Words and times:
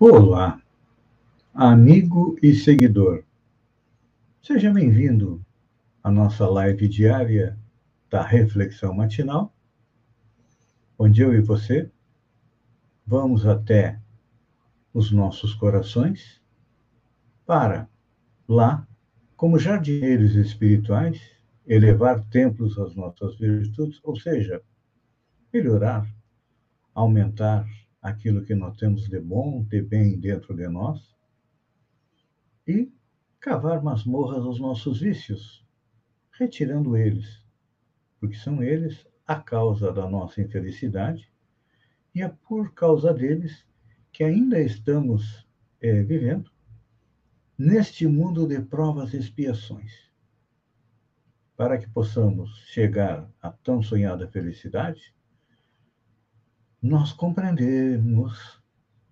Olá, 0.00 0.62
amigo 1.52 2.38
e 2.40 2.54
seguidor. 2.54 3.24
Seja 4.40 4.72
bem-vindo 4.72 5.44
à 6.04 6.08
nossa 6.08 6.48
live 6.48 6.86
diária 6.86 7.58
da 8.08 8.22
Reflexão 8.22 8.94
Matinal, 8.94 9.52
onde 10.96 11.20
eu 11.20 11.34
e 11.34 11.40
você 11.40 11.90
vamos 13.04 13.44
até 13.44 14.00
os 14.94 15.10
nossos 15.10 15.52
corações 15.52 16.40
para, 17.44 17.88
lá, 18.46 18.86
como 19.36 19.58
jardineiros 19.58 20.36
espirituais, 20.36 21.20
elevar 21.66 22.24
templos 22.26 22.78
às 22.78 22.94
nossas 22.94 23.36
virtudes, 23.36 23.98
ou 24.04 24.14
seja, 24.14 24.62
melhorar, 25.52 26.08
aumentar 26.94 27.66
aquilo 28.00 28.44
que 28.44 28.54
nós 28.54 28.76
temos 28.76 29.08
de 29.08 29.20
bom, 29.20 29.64
de 29.64 29.82
bem 29.82 30.18
dentro 30.18 30.54
de 30.54 30.68
nós, 30.68 31.16
e 32.66 32.92
cavar 33.40 33.82
masmorras 33.82 34.44
aos 34.44 34.60
nossos 34.60 35.00
vícios, 35.00 35.64
retirando 36.32 36.96
eles, 36.96 37.42
porque 38.20 38.36
são 38.36 38.62
eles 38.62 39.06
a 39.26 39.36
causa 39.36 39.92
da 39.92 40.08
nossa 40.08 40.40
infelicidade, 40.40 41.30
e 42.14 42.22
é 42.22 42.28
por 42.28 42.72
causa 42.72 43.12
deles 43.12 43.66
que 44.12 44.24
ainda 44.24 44.60
estamos 44.60 45.46
é, 45.80 46.02
vivendo 46.02 46.50
neste 47.56 48.06
mundo 48.06 48.46
de 48.46 48.60
provas 48.60 49.12
e 49.12 49.18
expiações. 49.18 50.08
Para 51.56 51.76
que 51.76 51.88
possamos 51.90 52.56
chegar 52.66 53.28
à 53.42 53.50
tão 53.50 53.82
sonhada 53.82 54.28
felicidade, 54.28 55.12
nós 56.80 57.12
compreendemos 57.12 58.62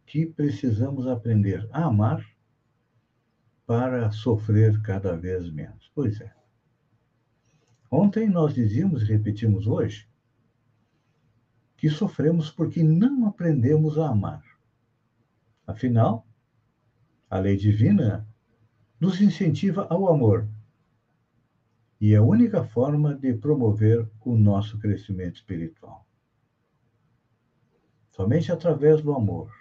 que 0.07 0.25
precisamos 0.25 1.07
aprender 1.07 1.69
a 1.73 1.85
amar 1.85 2.25
para 3.67 4.11
sofrer 4.13 4.81
cada 4.83 5.17
vez 5.17 5.51
menos. 5.51 5.91
Pois 5.95 6.21
é. 6.21 6.33
Ontem 7.91 8.29
nós 8.29 8.55
dizíamos 8.55 9.03
e 9.03 9.07
repetimos 9.07 9.67
hoje 9.67 10.09
que 11.77 11.91
sofremos 11.91 12.51
porque 12.51 12.83
não 12.83 13.27
aprendemos 13.27 13.99
a 13.99 14.09
amar. 14.09 14.43
Afinal, 15.67 16.27
a 17.29 17.39
lei 17.39 17.57
divina 17.57 18.27
nos 19.01 19.21
incentiva 19.21 19.87
ao 19.91 20.09
amor. 20.09 20.49
E 22.01 22.15
é 22.15 22.17
a 22.17 22.23
única 22.23 22.65
forma 22.65 23.15
de 23.15 23.35
promover 23.35 24.09
o 24.21 24.37
nosso 24.37 24.79
crescimento 24.79 25.37
espiritual. 25.37 26.06
Somente 28.17 28.51
através 28.51 29.03
do 29.03 29.13
amor. 29.13 29.53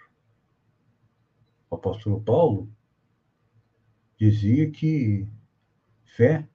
O 1.68 1.74
apóstolo 1.74 2.22
Paulo 2.22 2.72
dizia 4.16 4.70
que 4.70 5.28
fé 6.16 6.48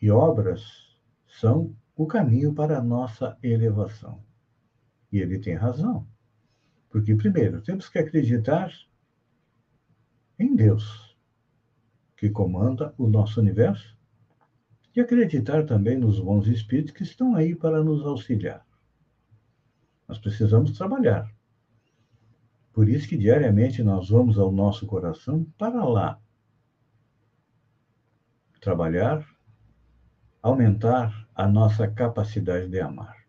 e 0.00 0.10
obras 0.10 0.96
são 1.26 1.76
o 1.94 2.06
caminho 2.06 2.54
para 2.54 2.78
a 2.78 2.82
nossa 2.82 3.36
elevação. 3.42 4.24
E 5.12 5.18
ele 5.18 5.38
tem 5.38 5.54
razão. 5.54 6.08
Porque, 6.88 7.14
primeiro, 7.14 7.60
temos 7.60 7.90
que 7.90 7.98
acreditar 7.98 8.72
em 10.38 10.56
Deus, 10.56 11.14
que 12.16 12.30
comanda 12.30 12.94
o 12.96 13.06
nosso 13.06 13.38
universo, 13.38 13.94
e 14.96 15.00
acreditar 15.00 15.66
também 15.66 15.98
nos 15.98 16.18
bons 16.18 16.46
espíritos 16.46 16.94
que 16.94 17.02
estão 17.02 17.34
aí 17.34 17.54
para 17.54 17.84
nos 17.84 18.02
auxiliar. 18.06 18.66
Nós 20.08 20.18
precisamos 20.18 20.72
trabalhar. 20.72 21.34
Por 22.74 22.88
isso 22.88 23.08
que 23.08 23.16
diariamente 23.16 23.84
nós 23.84 24.10
vamos 24.10 24.36
ao 24.36 24.50
nosso 24.50 24.84
coração 24.84 25.46
para 25.56 25.84
lá 25.84 26.20
trabalhar, 28.60 29.24
aumentar 30.42 31.28
a 31.34 31.46
nossa 31.46 31.86
capacidade 31.86 32.68
de 32.68 32.80
amar. 32.80 33.24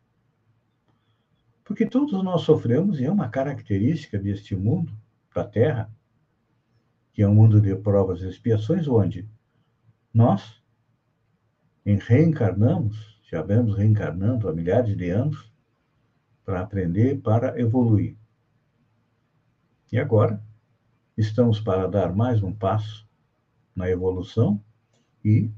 Porque 1.63 1.85
todos 1.85 2.23
nós 2.23 2.41
sofremos, 2.41 2.99
e 2.99 3.05
é 3.05 3.11
uma 3.11 3.29
característica 3.29 4.17
deste 4.17 4.55
mundo, 4.55 4.91
da 5.33 5.43
Terra, 5.43 5.93
que 7.13 7.21
é 7.21 7.27
um 7.27 7.35
mundo 7.35 7.61
de 7.61 7.75
provas 7.75 8.21
e 8.21 8.29
expiações, 8.29 8.87
onde 8.87 9.29
nós 10.11 10.59
reencarnamos, 11.85 13.21
já 13.29 13.43
vemos 13.43 13.77
reencarnando 13.77 14.49
há 14.49 14.53
milhares 14.53 14.97
de 14.97 15.09
anos, 15.11 15.51
para 16.43 16.61
aprender, 16.61 17.21
para 17.21 17.59
evoluir. 17.59 18.17
E 19.91 19.99
agora, 19.99 20.41
estamos 21.15 21.59
para 21.59 21.87
dar 21.87 22.13
mais 22.15 22.41
um 22.41 22.51
passo 22.51 23.07
na 23.75 23.89
evolução 23.89 24.61
e 25.23 25.51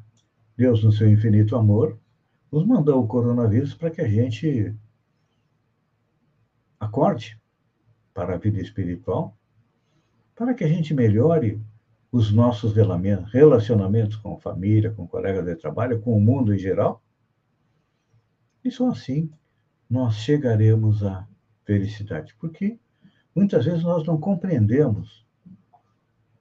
Deus, 0.56 0.84
no 0.84 0.92
seu 0.92 1.10
infinito 1.10 1.56
amor, 1.56 1.98
nos 2.52 2.66
mandou 2.66 3.02
o 3.02 3.08
coronavírus 3.08 3.74
para 3.74 3.90
que 3.90 4.02
a 4.02 4.08
gente 4.08 4.76
acorde 6.80 7.40
para 8.14 8.34
a 8.36 8.38
vida 8.38 8.60
espiritual, 8.60 9.38
para 10.36 10.54
que 10.54 10.64
a 10.64 10.68
gente 10.68 10.94
melhore 10.94 11.62
os 12.12 12.32
nossos 12.32 12.74
relacionamentos 13.32 14.18
com 14.18 14.38
família, 14.40 14.92
com 14.92 15.08
colegas 15.08 15.46
de 15.46 15.56
trabalho, 15.56 16.02
com 16.02 16.18
o 16.18 16.22
mundo 16.22 16.54
em 16.54 16.58
geral. 16.58 17.02
E 18.64 18.72
só 18.72 18.90
assim 18.90 19.32
nós 19.90 20.16
chegaremos 20.16 21.04
à 21.04 21.28
felicidade. 21.64 22.36
Porque 22.40 22.80
Muitas 23.38 23.66
vezes 23.66 23.84
nós 23.84 24.04
não 24.04 24.20
compreendemos 24.20 25.24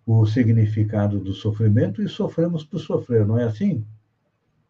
o 0.07 0.25
significado 0.25 1.21
do 1.21 1.34
sofrimento 1.34 2.01
e 2.01 2.09
sofremos 2.09 2.65
por 2.65 2.79
sofrer, 2.79 3.27
não 3.27 3.39
é 3.39 3.45
assim? 3.45 3.87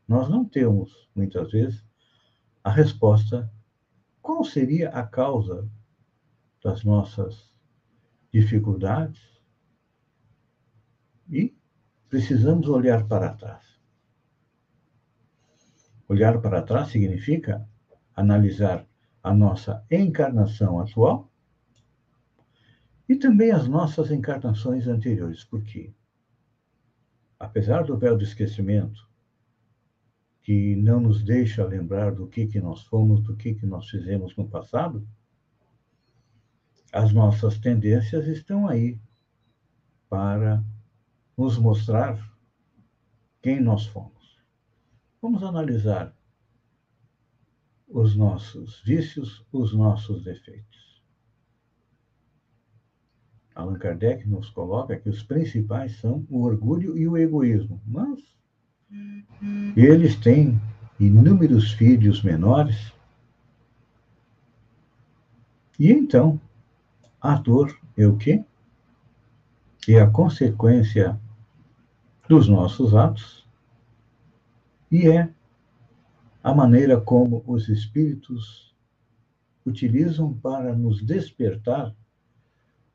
Nós 0.09 0.28
não 0.28 0.44
temos, 0.44 1.09
muitas 1.14 1.53
vezes, 1.53 1.87
a 2.64 2.70
resposta 2.72 3.48
qual 4.20 4.42
seria 4.42 4.88
a 4.88 5.06
causa 5.06 5.70
das 6.64 6.82
nossas 6.82 7.48
dificuldades 8.32 9.22
e 11.31 11.56
precisamos 12.08 12.69
olhar 12.69 13.06
para 13.06 13.34
trás. 13.34 13.64
Olhar 16.08 16.41
para 16.41 16.60
trás 16.60 16.88
significa 16.88 17.64
analisar 18.16 18.84
a 19.22 19.32
nossa 19.32 19.87
encarnação 19.88 20.81
atual 20.81 21.31
e 23.09 23.17
também 23.17 23.53
as 23.53 23.69
nossas 23.69 24.11
encarnações 24.11 24.87
anteriores. 24.87 25.44
Por 25.44 25.62
quê? 25.62 25.93
Apesar 27.39 27.84
do 27.84 27.97
véu 27.97 28.17
do 28.17 28.25
esquecimento, 28.25 29.06
que 30.43 30.77
não 30.77 31.00
nos 31.00 31.22
deixa 31.25 31.65
lembrar 31.65 32.15
do 32.15 32.27
que, 32.27 32.47
que 32.47 32.61
nós 32.61 32.83
fomos, 32.84 33.21
do 33.21 33.37
que, 33.37 33.55
que 33.55 33.67
nós 33.67 33.89
fizemos 33.89 34.37
no 34.37 34.49
passado, 34.49 35.06
as 36.93 37.12
nossas 37.12 37.59
tendências 37.59 38.27
estão 38.27 38.69
aí 38.69 38.99
para 40.09 40.65
nos 41.37 41.59
mostrar 41.59 42.19
quem 43.43 43.61
nós 43.61 43.87
fomos. 43.87 44.41
Vamos 45.21 45.43
analisar 45.43 46.17
os 47.88 48.17
nossos 48.17 48.81
vícios, 48.82 49.44
os 49.52 49.73
nossos 49.73 50.23
defeitos. 50.23 50.86
Allan 53.56 53.79
Kardec 53.79 54.29
nos 54.29 54.50
coloca 54.50 54.99
que 54.99 55.08
os 55.08 55.23
principais 55.23 55.99
são 55.99 56.26
o 56.29 56.43
orgulho 56.43 56.97
e 56.97 57.08
o 57.08 57.17
egoísmo, 57.17 57.81
mas 57.87 58.20
eles 59.75 60.14
têm 60.17 60.61
inúmeros 61.00 61.73
filhos 61.73 62.23
menores. 62.23 62.93
E 65.79 65.91
então, 65.91 66.38
a 67.19 67.35
dor 67.37 67.75
é 67.97 68.06
o 68.06 68.19
quê? 68.19 68.44
É 69.88 70.00
a 70.00 70.11
consequência 70.11 71.19
dos 72.29 72.49
nossos 72.49 72.94
atos 72.94 73.49
e 74.91 75.09
é 75.09 75.31
a 76.43 76.55
maneira 76.55 77.00
como 77.00 77.43
os 77.47 77.70
espíritos 77.70 78.75
utilizam 79.64 80.35
para 80.35 80.75
nos 80.75 81.02
despertar 81.02 81.94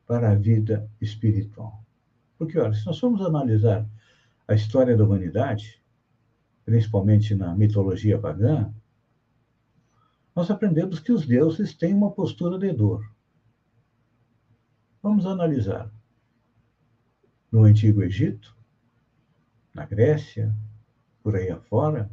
para 0.06 0.30
a 0.30 0.34
vida 0.34 0.88
espiritual. 1.00 1.82
Porque, 2.38 2.58
olha, 2.58 2.74
se 2.74 2.84
nós 2.86 2.98
formos 2.98 3.22
analisar 3.22 3.86
a 4.46 4.54
história 4.54 4.96
da 4.96 5.04
humanidade, 5.04 5.82
principalmente 6.64 7.34
na 7.34 7.54
mitologia 7.54 8.18
pagã, 8.18 8.72
nós 10.34 10.50
aprendemos 10.50 10.98
que 10.98 11.12
os 11.12 11.26
deuses 11.26 11.74
têm 11.74 11.94
uma 11.94 12.10
postura 12.10 12.58
de 12.58 12.72
dor. 12.72 13.08
Vamos 15.02 15.26
analisar. 15.26 15.90
No 17.50 17.64
Antigo 17.64 18.02
Egito, 18.02 18.56
na 19.74 19.84
Grécia, 19.84 20.54
por 21.22 21.36
aí 21.36 21.50
afora, 21.50 22.10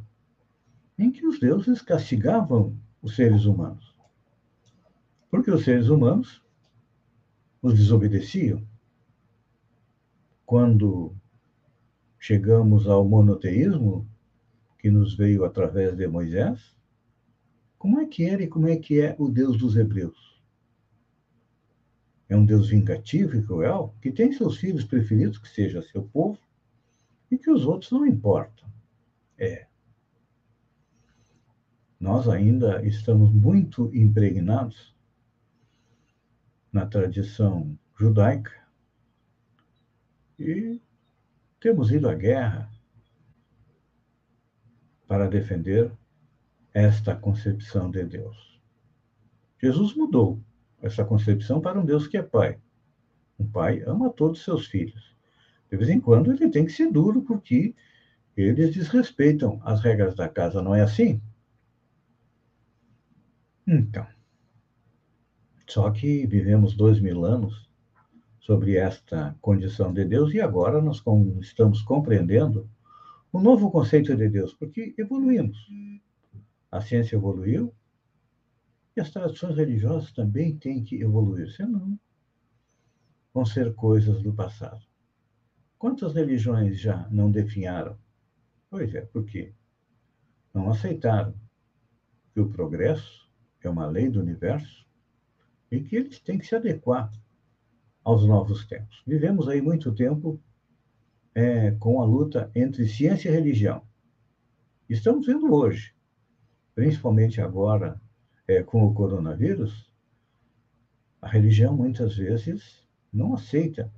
em 0.97 1.11
que 1.11 1.25
os 1.25 1.39
deuses 1.39 1.81
castigavam 1.81 2.77
os 3.01 3.15
seres 3.15 3.45
humanos. 3.45 3.95
Porque 5.31 5.49
os 5.49 5.63
seres 5.63 5.87
humanos 5.87 6.43
os 7.61 7.73
desobedeciam, 7.73 8.65
quando 10.45 11.15
chegamos 12.17 12.87
ao 12.87 13.07
monoteísmo, 13.07 14.07
que 14.77 14.89
nos 14.89 15.15
veio 15.15 15.43
através 15.43 15.95
de 15.95 16.07
Moisés, 16.07 16.75
como 17.77 17.99
é 17.99 18.05
que 18.05 18.25
era 18.25 18.43
e 18.43 18.47
como 18.47 18.67
é 18.67 18.77
que 18.77 18.99
é 18.99 19.15
o 19.19 19.29
Deus 19.29 19.57
dos 19.57 19.75
Hebreus? 19.75 20.41
É 22.27 22.35
um 22.35 22.45
Deus 22.45 22.69
vingativo 22.69 23.37
e 23.37 23.43
cruel, 23.43 23.93
que 24.01 24.11
tem 24.11 24.31
seus 24.31 24.57
filhos 24.57 24.83
preferidos, 24.83 25.37
que 25.37 25.49
seja 25.49 25.81
seu 25.81 26.03
povo, 26.03 26.39
e 27.31 27.37
que 27.37 27.49
os 27.49 27.65
outros 27.65 27.91
não 27.91 28.05
importam. 28.05 28.67
É. 29.37 29.67
Nós 31.99 32.27
ainda 32.27 32.85
estamos 32.85 33.31
muito 33.31 33.93
impregnados 33.93 34.95
na 36.71 36.85
tradição 36.85 37.77
judaica 37.97 38.51
e 40.37 40.81
temos 41.59 41.91
ido 41.91 42.07
à 42.07 42.15
guerra 42.15 42.71
para 45.07 45.27
defender 45.27 45.91
esta 46.73 47.15
concepção 47.15 47.89
de 47.91 48.03
Deus. 48.05 48.59
Jesus 49.61 49.93
mudou 49.95 50.41
essa 50.81 51.03
concepção 51.03 51.59
para 51.59 51.79
um 51.79 51.85
Deus 51.85 52.07
que 52.07 52.17
é 52.17 52.21
pai. 52.21 52.59
Um 53.37 53.45
pai 53.45 53.83
ama 53.85 54.09
todos 54.09 54.39
os 54.39 54.45
seus 54.45 54.67
filhos. 54.67 55.15
De 55.69 55.75
vez 55.77 55.89
em 55.89 55.99
quando 55.99 56.31
ele 56.31 56.49
tem 56.49 56.65
que 56.65 56.71
ser 56.71 56.91
duro 56.91 57.21
porque 57.21 57.75
eles 58.37 58.73
desrespeitam 58.73 59.59
as 59.63 59.81
regras 59.81 60.15
da 60.15 60.29
casa, 60.29 60.61
não 60.61 60.73
é 60.73 60.81
assim? 60.81 61.21
Então, 63.67 64.07
só 65.69 65.91
que 65.91 66.25
vivemos 66.25 66.75
dois 66.75 66.99
mil 66.99 67.23
anos 67.23 67.69
sobre 68.39 68.75
esta 68.75 69.37
condição 69.39 69.93
de 69.93 70.03
Deus 70.03 70.33
e 70.33 70.41
agora 70.41 70.81
nós 70.81 71.03
estamos 71.39 71.83
compreendendo 71.83 72.67
o 73.31 73.39
novo 73.39 73.69
conceito 73.69 74.15
de 74.15 74.27
Deus, 74.27 74.53
porque 74.55 74.95
evoluímos. 74.97 75.57
A 76.71 76.81
ciência 76.81 77.15
evoluiu 77.15 77.73
e 78.97 79.01
as 79.01 79.11
tradições 79.11 79.55
religiosas 79.55 80.11
também 80.11 80.57
têm 80.57 80.83
que 80.83 81.01
evoluir, 81.01 81.51
senão 81.51 81.99
vão 83.31 83.45
ser 83.45 83.73
coisas 83.75 84.23
do 84.23 84.33
passado. 84.33 84.81
Quantas 85.77 86.15
religiões 86.15 86.79
já 86.79 87.07
não 87.11 87.31
definharam? 87.31 87.95
Pois 88.71 88.93
é, 88.95 89.01
por 89.01 89.23
quê? 89.25 89.53
Não 90.51 90.69
aceitaram 90.71 91.35
que 92.33 92.39
o 92.39 92.49
progresso 92.49 93.29
é 93.61 93.69
uma 93.69 93.85
lei 93.85 94.09
do 94.09 94.19
universo 94.19 94.88
e 95.71 95.81
que 95.81 95.95
eles 95.95 96.19
têm 96.19 96.37
que 96.37 96.45
se 96.45 96.55
adequar 96.55 97.11
aos 98.03 98.25
novos 98.25 98.65
tempos. 98.65 99.03
Vivemos 99.05 99.47
aí 99.47 99.61
muito 99.61 99.93
tempo 99.93 100.39
é, 101.35 101.71
com 101.71 102.01
a 102.01 102.05
luta 102.05 102.51
entre 102.55 102.87
ciência 102.87 103.29
e 103.29 103.31
religião. 103.31 103.83
Estamos 104.89 105.27
vendo 105.27 105.53
hoje, 105.53 105.93
principalmente 106.73 107.39
agora 107.39 108.01
é, 108.47 108.63
com 108.63 108.83
o 108.83 108.93
coronavírus, 108.93 109.89
a 111.21 111.27
religião 111.27 111.75
muitas 111.75 112.15
vezes 112.15 112.87
não 113.11 113.33
aceita 113.33 113.91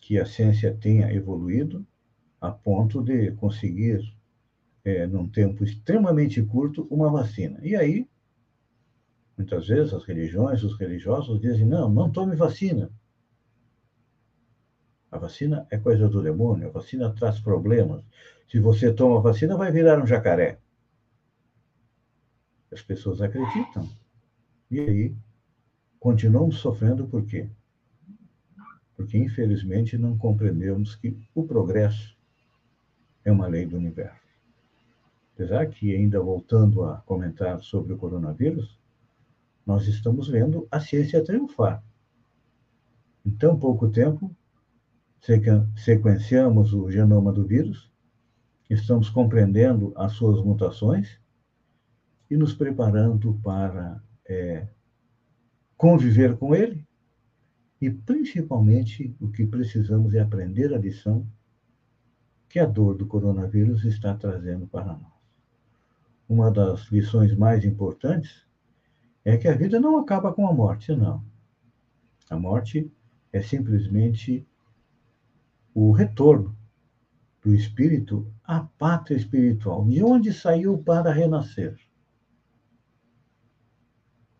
que 0.00 0.18
a 0.18 0.26
ciência 0.26 0.76
tenha 0.76 1.12
evoluído 1.12 1.86
a 2.40 2.50
ponto 2.50 3.02
de 3.02 3.32
conseguir, 3.32 4.14
é, 4.84 5.06
num 5.06 5.28
tempo 5.28 5.64
extremamente 5.64 6.42
curto, 6.42 6.86
uma 6.90 7.10
vacina. 7.10 7.58
E 7.62 7.74
aí 7.74 8.08
Muitas 9.42 9.66
vezes 9.66 9.92
as 9.92 10.04
religiões, 10.04 10.62
os 10.62 10.78
religiosos 10.78 11.40
dizem: 11.40 11.66
não, 11.66 11.90
não 11.90 12.08
tome 12.08 12.36
vacina. 12.36 12.88
A 15.10 15.18
vacina 15.18 15.66
é 15.68 15.76
coisa 15.76 16.08
do 16.08 16.22
demônio, 16.22 16.68
a 16.68 16.70
vacina 16.70 17.12
traz 17.12 17.40
problemas. 17.40 18.04
Se 18.48 18.60
você 18.60 18.92
toma 18.92 19.18
a 19.18 19.20
vacina, 19.20 19.56
vai 19.56 19.72
virar 19.72 20.00
um 20.00 20.06
jacaré. 20.06 20.60
As 22.70 22.80
pessoas 22.82 23.20
acreditam. 23.20 23.88
E 24.70 24.78
aí, 24.78 25.16
continuamos 25.98 26.58
sofrendo 26.58 27.08
por 27.08 27.26
quê? 27.26 27.50
Porque, 28.96 29.18
infelizmente, 29.18 29.98
não 29.98 30.16
compreendemos 30.16 30.94
que 30.94 31.18
o 31.34 31.42
progresso 31.42 32.16
é 33.24 33.32
uma 33.32 33.48
lei 33.48 33.66
do 33.66 33.76
universo. 33.76 34.22
Apesar 35.34 35.66
que, 35.66 35.94
ainda 35.96 36.20
voltando 36.20 36.84
a 36.84 36.98
comentar 36.98 37.60
sobre 37.60 37.92
o 37.92 37.98
coronavírus, 37.98 38.80
nós 39.64 39.86
estamos 39.86 40.28
vendo 40.28 40.66
a 40.70 40.80
ciência 40.80 41.22
triunfar. 41.24 41.82
Em 43.24 43.30
tão 43.30 43.58
pouco 43.58 43.88
tempo, 43.88 44.34
sequenciamos 45.76 46.72
o 46.72 46.90
genoma 46.90 47.32
do 47.32 47.46
vírus, 47.46 47.90
estamos 48.68 49.08
compreendendo 49.08 49.92
as 49.96 50.12
suas 50.12 50.44
mutações 50.44 51.20
e 52.28 52.36
nos 52.36 52.54
preparando 52.54 53.38
para 53.42 54.02
é, 54.26 54.66
conviver 55.76 56.36
com 56.36 56.54
ele. 56.54 56.84
E, 57.80 57.90
principalmente, 57.90 59.14
o 59.20 59.28
que 59.28 59.44
precisamos 59.44 60.14
é 60.14 60.20
aprender 60.20 60.72
a 60.72 60.78
lição 60.78 61.26
que 62.48 62.58
a 62.58 62.66
dor 62.66 62.96
do 62.96 63.06
coronavírus 63.06 63.84
está 63.84 64.14
trazendo 64.14 64.66
para 64.66 64.92
nós. 64.96 65.12
Uma 66.28 66.50
das 66.50 66.90
lições 66.90 67.34
mais 67.36 67.64
importantes 67.64 68.46
é 69.24 69.36
que 69.36 69.48
a 69.48 69.54
vida 69.54 69.78
não 69.78 69.98
acaba 69.98 70.32
com 70.32 70.46
a 70.48 70.52
morte, 70.52 70.94
não. 70.94 71.24
A 72.28 72.36
morte 72.36 72.90
é 73.32 73.40
simplesmente 73.40 74.46
o 75.74 75.92
retorno 75.92 76.56
do 77.42 77.54
espírito 77.54 78.32
à 78.44 78.60
pátria 78.60 79.16
espiritual, 79.16 79.84
de 79.86 80.02
onde 80.02 80.32
saiu 80.32 80.78
para 80.78 81.12
renascer. 81.12 81.76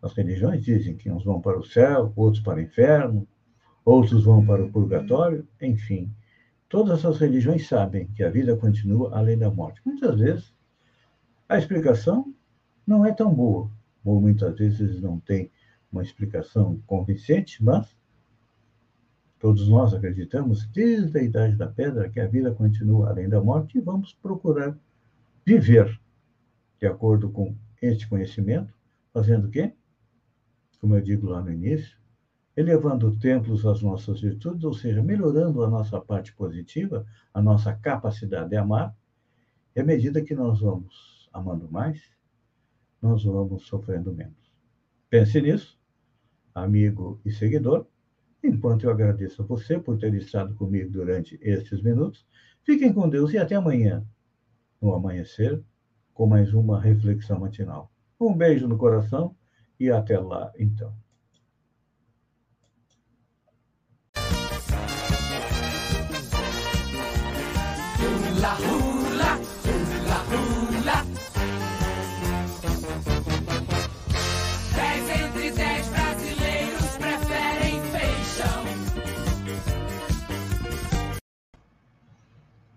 As 0.01 0.13
religiões 0.13 0.63
dizem 0.63 0.95
que 0.95 1.09
uns 1.09 1.23
vão 1.23 1.39
para 1.39 1.57
o 1.57 1.63
céu, 1.63 2.11
outros 2.15 2.43
para 2.43 2.59
o 2.59 2.61
inferno, 2.61 3.27
outros 3.85 4.25
vão 4.25 4.45
para 4.45 4.63
o 4.63 4.71
purgatório, 4.71 5.47
enfim. 5.61 6.13
Todas 6.67 7.05
as 7.05 7.17
religiões 7.19 7.67
sabem 7.67 8.07
que 8.07 8.23
a 8.23 8.29
vida 8.29 8.55
continua 8.55 9.17
além 9.17 9.37
da 9.37 9.49
morte. 9.49 9.81
Muitas 9.85 10.19
vezes, 10.19 10.53
a 11.47 11.57
explicação 11.57 12.33
não 12.85 13.05
é 13.05 13.13
tão 13.13 13.33
boa, 13.33 13.69
ou 14.03 14.19
muitas 14.19 14.57
vezes 14.57 15.01
não 15.01 15.19
tem 15.19 15.51
uma 15.91 16.01
explicação 16.01 16.81
convincente, 16.87 17.63
mas 17.63 17.95
todos 19.39 19.67
nós 19.67 19.93
acreditamos, 19.93 20.65
desde 20.67 21.17
a 21.19 21.21
idade 21.21 21.55
da 21.55 21.67
pedra, 21.67 22.09
que 22.09 22.19
a 22.19 22.27
vida 22.27 22.53
continua 22.53 23.09
além 23.09 23.29
da 23.29 23.41
morte 23.41 23.77
e 23.77 23.81
vamos 23.81 24.13
procurar 24.13 24.77
viver 25.45 25.99
de 26.79 26.87
acordo 26.87 27.29
com 27.29 27.55
este 27.81 28.07
conhecimento, 28.07 28.73
fazendo 29.13 29.47
o 29.47 29.49
quê? 29.49 29.73
Como 30.79 30.95
eu 30.95 31.01
digo 31.01 31.27
lá 31.27 31.41
no 31.41 31.51
início, 31.51 31.97
elevando 32.55 33.17
templos 33.17 33.65
às 33.65 33.81
nossas 33.81 34.21
virtudes, 34.21 34.63
ou 34.63 34.73
seja, 34.73 35.01
melhorando 35.01 35.63
a 35.63 35.69
nossa 35.69 35.99
parte 35.99 36.33
positiva, 36.35 37.05
a 37.33 37.41
nossa 37.41 37.73
capacidade 37.73 38.49
de 38.49 38.57
amar, 38.57 38.95
e 39.75 39.79
à 39.79 39.83
medida 39.83 40.21
que 40.21 40.35
nós 40.35 40.59
vamos 40.59 41.29
amando 41.33 41.69
mais, 41.69 42.12
nós 43.03 43.25
vamos 43.25 43.67
sofrendo 43.67 44.13
menos. 44.13 44.49
Pense 45.09 45.41
nisso, 45.41 45.77
amigo 46.55 47.19
e 47.25 47.31
seguidor. 47.31 47.85
Enquanto 48.41 48.85
eu 48.85 48.91
agradeço 48.91 49.41
a 49.41 49.45
você 49.45 49.77
por 49.77 49.97
ter 49.97 50.13
estado 50.13 50.55
comigo 50.55 50.89
durante 50.89 51.37
estes 51.41 51.81
minutos, 51.81 52.25
fiquem 52.63 52.93
com 52.93 53.09
Deus 53.09 53.33
e 53.33 53.37
até 53.37 53.55
amanhã, 53.55 54.07
no 54.81 54.93
amanhecer, 54.93 55.61
com 56.13 56.25
mais 56.25 56.53
uma 56.53 56.79
reflexão 56.79 57.41
matinal. 57.41 57.91
Um 58.19 58.33
beijo 58.33 58.69
no 58.69 58.77
coração 58.77 59.35
e 59.77 59.91
até 59.91 60.17
lá, 60.17 60.53
então. 60.57 61.02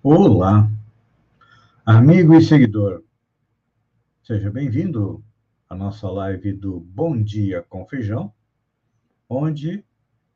Olá, 0.08 0.70
amigo 1.84 2.32
e 2.36 2.40
seguidor. 2.40 3.02
Seja 4.22 4.48
bem-vindo 4.52 5.20
à 5.68 5.74
nossa 5.74 6.08
live 6.08 6.52
do 6.52 6.78
Bom 6.78 7.20
Dia 7.20 7.64
com 7.68 7.84
Feijão, 7.88 8.32
onde 9.28 9.84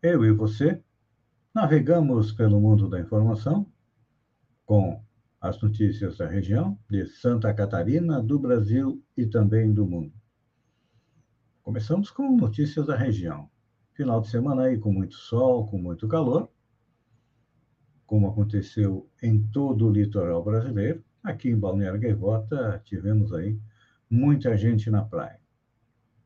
eu 0.03 0.25
e 0.25 0.33
você 0.33 0.83
navegamos 1.55 2.33
pelo 2.33 2.61
mundo 2.61 2.89
da 2.89 2.99
informação 2.99 3.65
com 4.67 5.00
as 5.41 5.62
notícias 5.62 6.19
da 6.19 6.27
região 6.27 6.77
de 6.91 7.07
Santa 7.07 7.55
Catarina, 7.55 8.21
do 8.21 8.41
Brasil 8.41 9.00
e 9.17 9.25
também 9.25 9.73
do 9.73 9.87
mundo. 9.87 10.12
Começamos 11.62 12.11
com 12.11 12.37
notícias 12.37 12.87
da 12.87 12.97
região. 12.97 13.49
Final 13.93 14.21
de 14.21 14.31
semana 14.31 14.65
aí 14.65 14.77
com 14.77 14.93
muito 14.93 15.15
sol, 15.15 15.69
com 15.69 15.79
muito 15.79 16.09
calor 16.09 16.50
como 18.11 18.26
aconteceu 18.26 19.09
em 19.23 19.40
todo 19.40 19.87
o 19.87 19.93
litoral 19.93 20.43
brasileiro, 20.43 21.00
aqui 21.23 21.49
em 21.49 21.57
Balneário 21.57 22.00
Gaivota 22.00 22.83
tivemos 22.85 23.33
aí 23.33 23.57
muita 24.11 24.57
gente 24.57 24.90
na 24.90 25.00
praia. 25.00 25.38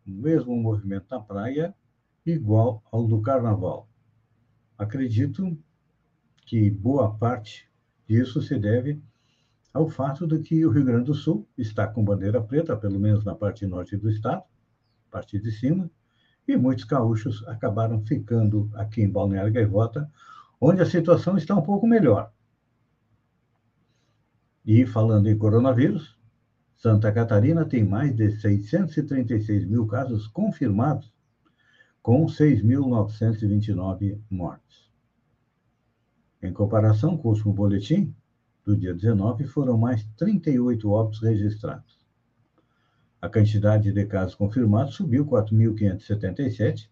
O 0.07 0.11
mesmo 0.11 0.57
movimento 0.57 1.05
na 1.11 1.21
praia, 1.21 1.75
igual 2.25 2.83
ao 2.91 3.07
do 3.07 3.21
carnaval. 3.21 3.87
Acredito 4.79 5.55
que 6.47 6.71
boa 6.71 7.15
parte 7.19 7.69
disso 8.09 8.41
se 8.41 8.59
deve 8.59 8.99
ao 9.71 9.87
fato 9.87 10.27
de 10.27 10.39
que 10.39 10.65
o 10.65 10.71
Rio 10.71 10.87
Grande 10.87 11.05
do 11.05 11.15
Sul 11.15 11.47
está 11.55 11.87
com 11.87 12.03
bandeira 12.03 12.43
preta, 12.43 12.75
pelo 12.75 12.99
menos 12.99 13.27
na 13.27 13.35
parte 13.35 13.67
norte 13.67 13.95
do 13.95 14.09
estado, 14.09 14.43
parte 15.11 15.39
de 15.39 15.53
cima, 15.53 15.91
e 16.49 16.57
muitos 16.57 16.85
gaúchos 16.85 17.47
acabaram 17.47 18.01
ficando 18.07 18.71
aqui 18.73 19.03
em 19.03 19.11
Balneário 19.11 19.53
Gaivota, 19.53 20.11
onde 20.67 20.81
a 20.81 20.87
situação 20.87 21.37
está 21.37 21.55
um 21.55 21.61
pouco 21.61 21.87
melhor. 21.87 22.33
E 24.65 24.87
falando 24.87 25.29
em 25.29 25.37
coronavírus, 25.37 26.19
Santa 26.75 27.13
Catarina 27.13 27.67
tem 27.67 27.85
mais 27.85 28.17
de 28.17 28.31
636 28.41 29.67
mil 29.67 29.87
casos 29.87 30.27
confirmados, 30.27 31.13
com 32.03 32.25
6.929 32.25 34.19
mortes. 34.31 34.91
Em 36.43 36.51
comparação 36.51 37.19
com 37.19 37.29
o 37.29 37.33
último 37.33 37.53
boletim, 37.53 38.15
do 38.65 38.75
dia 38.75 38.95
19, 38.95 39.47
foram 39.47 39.77
mais 39.77 40.03
38 40.17 40.91
óbitos 40.91 41.21
registrados. 41.21 42.03
A 43.21 43.29
quantidade 43.29 43.93
de 43.93 44.07
casos 44.07 44.35
confirmados 44.35 44.95
subiu 44.95 45.27
4.577. 45.27 46.89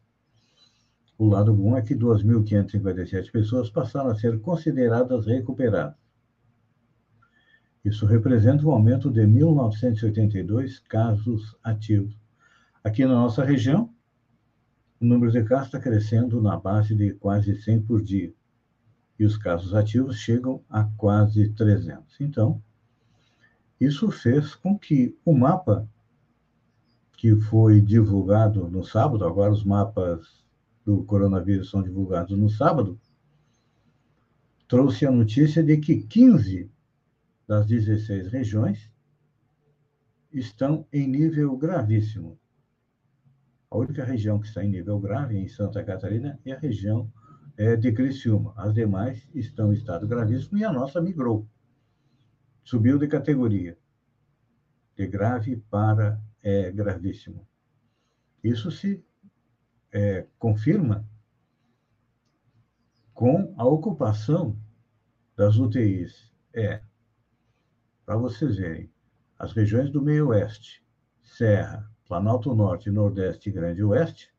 O 1.19 1.26
lado 1.28 1.54
bom 1.54 1.76
é 1.76 1.83
que 1.83 1.95
2.557 1.95 3.31
pessoas 3.31 3.71
passaram 3.71 4.11
a 4.11 4.14
ser 4.14 4.40
consideradas 4.40 5.26
recuperadas. 5.26 5.97
Isso 7.85 8.07
representa 8.07 8.64
um 8.66 8.71
aumento 8.71 9.11
de 9.11 9.23
1.982 9.23 10.83
casos 10.88 11.57
ativos. 11.62 12.16
Aqui 12.83 13.04
na 13.04 13.14
nossa 13.14 13.45
região, 13.45 13.90
o 15.00 15.04
número 15.04 15.33
de 15.33 15.42
casos 15.42 15.66
está 15.66 15.81
crescendo 15.81 16.40
na 16.40 16.57
base 16.57 16.95
de 16.95 17.12
quase 17.14 17.54
100 17.61 17.83
por 17.83 18.02
dia. 18.02 18.33
E 19.19 19.25
os 19.25 19.37
casos 19.37 19.75
ativos 19.75 20.16
chegam 20.16 20.62
a 20.71 20.85
quase 20.85 21.49
300. 21.50 22.21
Então, 22.21 22.62
isso 23.81 24.11
fez 24.11 24.54
com 24.54 24.78
que 24.78 25.16
o 25.25 25.35
mapa 25.35 25.88
que 27.16 27.35
foi 27.37 27.81
divulgado 27.81 28.69
no 28.69 28.85
sábado, 28.85 29.25
agora 29.25 29.52
os 29.52 29.64
mapas 29.64 30.41
do 30.84 31.04
coronavírus 31.04 31.70
são 31.70 31.82
divulgados 31.82 32.36
no 32.36 32.48
sábado, 32.48 32.98
trouxe 34.66 35.06
a 35.06 35.10
notícia 35.10 35.62
de 35.62 35.76
que 35.76 36.02
15 36.02 36.70
das 37.46 37.66
16 37.66 38.28
regiões 38.28 38.90
estão 40.32 40.86
em 40.92 41.06
nível 41.06 41.56
gravíssimo. 41.56 42.38
A 43.70 43.76
única 43.76 44.04
região 44.04 44.38
que 44.38 44.46
está 44.46 44.64
em 44.64 44.70
nível 44.70 44.98
grave 44.98 45.36
em 45.36 45.48
Santa 45.48 45.82
Catarina 45.84 46.38
é 46.44 46.52
a 46.52 46.58
região 46.58 47.10
é, 47.56 47.76
de 47.76 47.92
Criciúma. 47.92 48.52
As 48.56 48.74
demais 48.74 49.26
estão 49.34 49.72
em 49.72 49.76
estado 49.76 50.06
gravíssimo 50.06 50.58
e 50.58 50.64
a 50.64 50.72
nossa 50.72 51.00
migrou. 51.00 51.46
Subiu 52.64 52.98
de 52.98 53.06
categoria. 53.06 53.76
De 54.96 55.06
grave 55.06 55.56
para 55.70 56.20
é, 56.42 56.70
gravíssimo. 56.70 57.46
Isso 58.42 58.70
se 58.70 59.02
é, 59.92 60.26
confirma 60.38 61.06
com 63.12 63.54
a 63.58 63.66
ocupação 63.66 64.56
das 65.37 65.56
UTIs. 65.56 66.32
É, 66.54 66.80
para 68.04 68.16
vocês 68.16 68.56
verem, 68.56 68.92
as 69.38 69.52
regiões 69.52 69.90
do 69.90 70.02
meio 70.02 70.28
oeste, 70.28 70.84
Serra, 71.22 71.90
Planalto 72.06 72.54
Norte, 72.54 72.90
Nordeste 72.90 73.49
e 73.49 73.52
Grande 73.52 73.82
Oeste, 73.82 74.30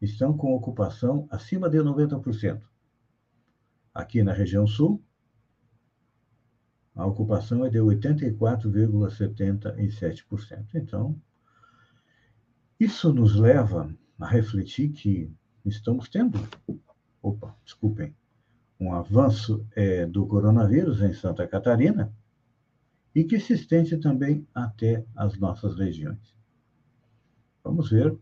estão 0.00 0.36
com 0.36 0.52
ocupação 0.54 1.28
acima 1.30 1.70
de 1.70 1.78
90%. 1.78 2.60
Aqui 3.94 4.22
na 4.22 4.32
região 4.32 4.66
sul, 4.66 5.02
a 6.94 7.06
ocupação 7.06 7.64
é 7.64 7.70
de 7.70 7.78
84,77%. 7.78 10.66
Então, 10.74 11.18
isso 12.78 13.10
nos 13.12 13.34
leva 13.36 13.90
a 14.18 14.26
refletir 14.26 14.90
que 14.90 15.30
estamos 15.64 16.08
tendo, 16.08 16.38
opa, 17.22 17.54
desculpem, 17.64 18.14
um 18.78 18.92
avanço 18.92 19.66
é, 19.74 20.06
do 20.06 20.26
coronavírus 20.26 21.00
em 21.00 21.12
Santa 21.12 21.46
Catarina, 21.46 22.12
e 23.14 23.24
que 23.24 23.40
se 23.40 23.54
estende 23.54 23.96
também 23.96 24.46
até 24.54 25.04
as 25.16 25.38
nossas 25.38 25.74
regiões. 25.76 26.36
Vamos 27.64 27.90
ver 27.90 28.16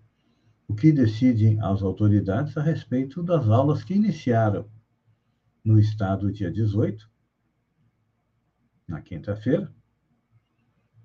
o 0.69 0.75
que 0.75 0.93
decidem 0.93 1.61
as 1.61 1.83
autoridades 1.83 2.57
a 2.57 2.63
respeito 2.63 3.23
das 3.23 3.49
aulas 3.49 3.83
que 3.83 3.95
iniciaram 3.95 4.69
no 5.65 5.81
estado 5.81 6.31
dia 6.31 6.51
18, 6.51 7.11
na 8.87 9.01
quinta-feira, 9.01 9.75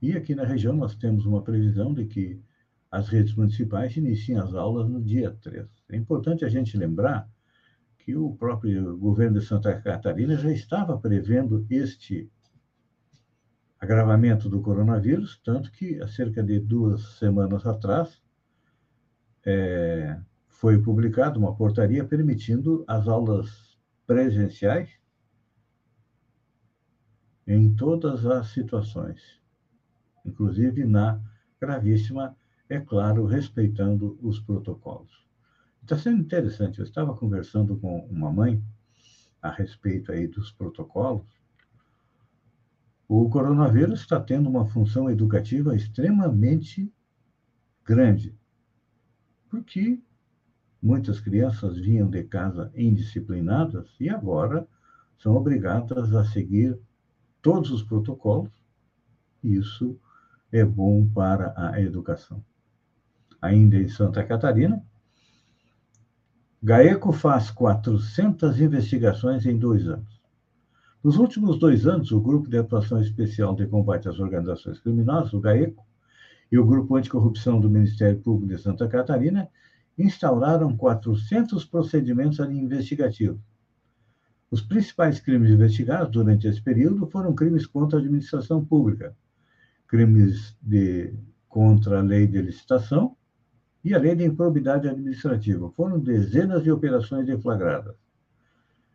e 0.01 0.13
aqui 0.13 0.36
na 0.36 0.43
região 0.43 0.75
nós 0.75 0.96
temos 0.96 1.25
uma 1.25 1.41
previsão 1.41 1.93
de 1.93 2.05
que 2.05 2.41
as 2.91 3.08
redes 3.08 3.36
municipais 3.36 3.96
iniciem 3.96 4.39
as 4.39 4.53
aulas 4.53 4.89
no 4.89 5.01
dia 5.01 5.31
3. 5.41 5.67
É 5.89 5.96
importante 5.96 6.43
a 6.43 6.50
gente 6.50 6.77
lembrar 6.77 7.29
que 8.00 8.15
o 8.15 8.34
próprio 8.34 8.98
governo 8.98 9.39
de 9.39 9.46
Santa 9.46 9.79
Catarina 9.79 10.36
já 10.36 10.51
estava 10.51 10.98
prevendo 10.98 11.65
este 11.69 12.31
agravamento 13.79 14.50
do 14.50 14.62
coronavírus, 14.62 15.39
tanto 15.43 15.72
que 15.72 16.01
há 16.01 16.08
cerca 16.08 16.43
de 16.43 16.60
duas 16.60 17.17
semanas 17.17 17.65
atrás 17.65 18.22
é, 19.46 20.19
foi 20.48 20.81
publicada 20.81 21.39
uma 21.39 21.55
portaria 21.55 22.03
permitindo 22.03 22.84
as 22.88 23.08
aulas 23.08 23.79
presenciais 24.05 24.89
em 27.48 27.74
todas 27.74 28.25
as 28.25 28.48
situações, 28.48 29.41
inclusive 30.25 30.84
na 30.84 31.22
gravíssima, 31.60 32.36
é 32.69 32.79
claro, 32.79 33.25
respeitando 33.25 34.17
os 34.21 34.39
protocolos. 34.39 35.27
Está 35.81 35.97
sendo 35.97 36.21
interessante. 36.21 36.79
Eu 36.79 36.85
estava 36.85 37.15
conversando 37.15 37.75
com 37.77 37.99
uma 38.05 38.31
mãe 38.31 38.63
a 39.41 39.49
respeito 39.49 40.11
aí 40.11 40.27
dos 40.27 40.51
protocolos 40.51 41.39
o 43.11 43.27
coronavírus 43.27 44.01
está 44.01 44.19
tendo 44.19 44.47
uma 44.47 44.67
função 44.67 45.09
educativa 45.09 45.75
extremamente 45.75 46.93
grande, 47.83 48.38
porque 49.49 49.99
muitas 50.79 51.19
crianças 51.19 51.75
vinham 51.75 52.07
de 52.07 52.23
casa 52.23 52.71
indisciplinadas 52.75 53.89
e 53.99 54.11
agora 54.11 54.67
são 55.17 55.35
obrigadas 55.35 56.13
a 56.13 56.23
seguir 56.23 56.79
todos 57.41 57.71
os 57.71 57.81
protocolos. 57.81 58.51
Isso 59.43 59.99
é 60.51 60.63
bom 60.63 61.09
para 61.09 61.51
a 61.57 61.81
educação. 61.81 62.45
Ainda 63.41 63.77
em 63.77 63.88
Santa 63.88 64.24
Catarina, 64.24 64.84
GAECO 66.62 67.13
faz 67.13 67.50
400 67.51 68.60
investigações 68.60 69.46
em 69.46 69.58
dois 69.58 69.88
anos. 69.88 70.19
Nos 71.01 71.17
últimos 71.17 71.58
dois 71.58 71.88
anos, 71.88 72.12
o 72.12 72.19
Grupo 72.19 72.50
de 72.50 72.58
Atuação 72.58 73.00
Especial 73.00 73.55
de 73.55 73.65
Combate 73.65 74.10
às 74.10 74.19
Organizações 74.19 74.79
Criminosas, 74.79 75.31
o 75.31 75.39
GAECO, 75.39 75.86
e 76.51 76.58
o 76.58 76.65
Grupo 76.65 76.96
Anticorrupção 76.96 77.62
do 77.62 77.69
Ministério 77.69 78.19
Público 78.19 78.53
de 78.53 78.62
Santa 78.62 78.88
Catarina 78.88 79.48
instauraram 79.98 80.75
400 80.75 81.63
procedimentos 81.63 82.39
investigativos. 82.39 83.39
Os 84.51 84.62
principais 84.62 85.19
crimes 85.19 85.51
investigados 85.51 86.12
durante 86.12 86.48
esse 86.48 86.62
período 86.62 87.08
foram 87.08 87.36
crimes 87.36 87.67
contra 87.67 88.00
a 88.00 88.01
administração 88.01 88.65
pública, 88.65 89.15
crimes 89.88 90.58
de, 90.62 91.13
contra 91.48 92.00
a 92.00 92.01
lei 92.01 92.25
de 92.25 92.41
licitação 92.41 93.15
e 93.83 93.93
a 93.93 94.00
lei 94.00 94.15
de 94.15 94.25
improbidade 94.25 94.88
administrativa. 94.88 95.69
Foram 95.71 96.00
dezenas 96.00 96.63
de 96.63 96.71
operações 96.71 97.25
deflagradas. 97.25 97.95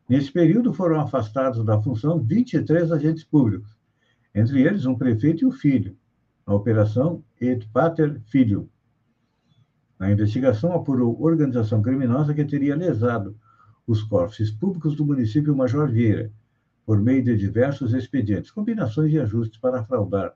Nesse 0.08 0.30
período 0.30 0.72
foram 0.72 1.00
afastados 1.00 1.64
da 1.64 1.80
função 1.80 2.20
23 2.20 2.92
agentes 2.92 3.24
públicos, 3.24 3.74
entre 4.34 4.62
eles 4.62 4.84
um 4.84 4.94
prefeito 4.94 5.44
e 5.44 5.46
o 5.46 5.52
filho, 5.52 5.96
na 6.46 6.54
operação 6.54 7.24
Et 7.40 7.66
Pater 7.72 8.20
Filho. 8.26 8.68
A 9.98 10.10
investigação 10.10 10.72
apurou 10.72 11.22
organização 11.22 11.80
criminosa 11.80 12.34
que 12.34 12.44
teria 12.44 12.76
lesado 12.76 13.36
os 13.86 14.02
cofres 14.02 14.50
públicos 14.50 14.94
do 14.94 15.06
município 15.06 15.56
Major 15.56 15.88
Vieira, 15.90 16.30
por 16.84 17.00
meio 17.00 17.22
de 17.24 17.36
diversos 17.36 17.94
expedientes, 17.94 18.50
combinações 18.50 19.12
e 19.12 19.18
ajustes 19.18 19.58
para 19.58 19.84
fraudar 19.84 20.34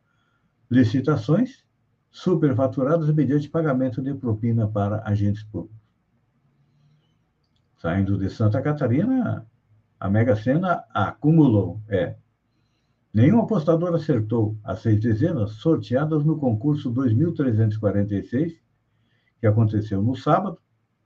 licitações 0.71 1.62
superfaturadas 2.11 3.12
mediante 3.12 3.49
pagamento 3.49 4.03
de 4.03 4.15
propina 4.15 4.67
para 4.67 5.03
agentes 5.09 5.43
públicos. 5.43 5.79
Saindo 7.77 8.19
de 8.19 8.29
Santa 8.29 8.61
Catarina, 8.61 9.47
a 10.00 10.11
Mega 10.11 10.35
Sena 10.35 10.85
acumulou, 10.93 11.81
é. 11.88 12.17
Nenhum 13.12 13.41
apostador 13.41 13.95
acertou 13.95 14.57
as 14.62 14.81
seis 14.81 15.00
dezenas 15.00 15.53
sorteadas 15.53 16.25
no 16.25 16.38
concurso 16.38 16.91
2346, 16.91 18.61
que 19.41 19.47
aconteceu 19.47 20.03
no 20.03 20.17
sábado, 20.17 20.59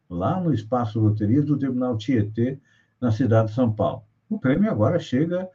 lá 0.09 0.40
no 0.40 0.52
Espaço 0.52 1.00
Loterias 1.00 1.47
do 1.47 1.56
Tribunal 1.56 1.97
Tietê, 1.97 2.59
na 3.00 3.11
cidade 3.11 3.49
de 3.49 3.54
São 3.54 3.73
Paulo. 3.73 4.04
O 4.28 4.38
prêmio 4.38 4.71
agora 4.71 4.99
chega 4.99 5.49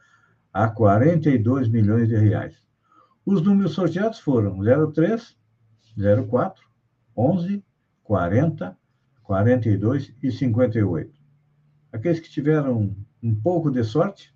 a 0.52 0.68
42 0.68 1.68
milhões 1.68 2.08
de 2.08 2.16
reais. 2.16 2.56
Os 3.24 3.42
números 3.42 3.72
sorteados 3.72 4.18
foram 4.18 4.58
03, 4.92 5.37
04, 5.98 6.64
11, 7.16 7.64
40, 8.04 8.78
42 9.24 10.14
e 10.22 10.30
58. 10.30 11.18
Aqueles 11.92 12.20
que 12.20 12.30
tiveram 12.30 12.94
um 13.22 13.34
pouco 13.34 13.70
de 13.70 13.82
sorte 13.82 14.32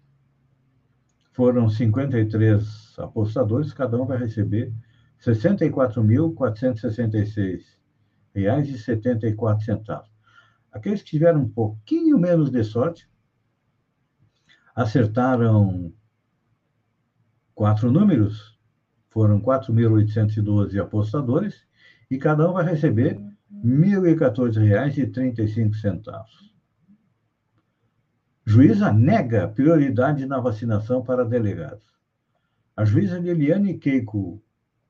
foram 1.33 1.69
53 1.69 2.97
apostadores, 2.99 3.73
cada 3.73 4.01
um 4.01 4.05
vai 4.05 4.19
receber 4.19 4.73
64.466 5.25 7.63
reais 8.35 8.69
e 8.69 8.77
74 8.77 9.65
centavos. 9.65 10.11
Aqueles 10.73 11.03
que 11.03 11.11
tiveram 11.11 11.43
um 11.43 11.49
pouquinho 11.49 12.19
menos 12.19 12.51
de 12.51 12.65
sorte 12.65 13.09
acertaram 14.75 15.93
quatro 17.55 17.91
números, 17.91 18.52
foram 19.13 19.41
4.812 19.41 20.81
apostadores, 20.81 21.65
e 22.11 22.19
cada 22.19 22.49
um 22.49 22.55
vai 22.55 22.65
receber 22.65 23.15
R$ 23.15 23.23
1.014,35. 23.65 26.25
Juíza 28.45 28.93
nega 28.93 29.47
prioridade 29.49 30.27
na 30.27 30.41
vacinação 30.41 31.01
para 31.03 31.25
delegados. 31.25 31.85
A 32.77 32.85
juíza 32.85 33.19
Liliane 33.19 33.79
Keiko 33.79 34.43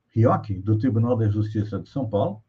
Rioki, 0.09 0.55
do 0.55 0.77
Tribunal 0.77 1.15
da 1.17 1.27
Justiça 1.27 1.79
de 1.79 1.89
São 1.89 2.09
Paulo, 2.09 2.41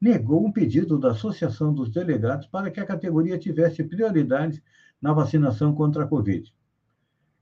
negou 0.00 0.44
um 0.44 0.52
pedido 0.52 0.98
da 0.98 1.12
Associação 1.12 1.72
dos 1.72 1.90
Delegados 1.90 2.46
para 2.46 2.70
que 2.70 2.80
a 2.80 2.84
categoria 2.84 3.38
tivesse 3.38 3.84
prioridade 3.84 4.62
na 5.00 5.12
vacinação 5.12 5.72
contra 5.74 6.04
a 6.04 6.06
Covid. 6.06 6.52